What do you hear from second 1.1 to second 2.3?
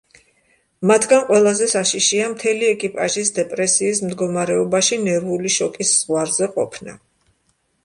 ყველაზე საშიშია